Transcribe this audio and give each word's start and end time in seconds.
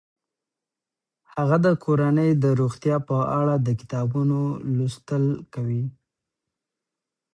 هغه 1.33 1.57
د 1.65 1.67
کورنۍ 1.83 2.29
د 2.43 2.45
روغتیا 2.61 2.97
په 3.09 3.17
اړه 3.39 3.55
د 3.65 3.67
کتابونو 3.79 4.39
لوستل 4.75 5.25
کوي. 5.53 5.83